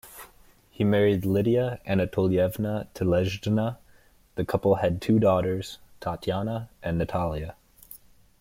He 0.71 0.83
married 0.83 1.25
Lydia 1.27 1.79
Anatolievna 1.85 2.87
Telezhldna; 2.95 3.77
the 4.33 4.43
couple 4.43 4.73
had 4.77 4.99
two 4.99 5.19
daughters, 5.19 5.77
Tatiana 5.99 6.69
and 6.81 6.97
Natalia. 6.97 7.53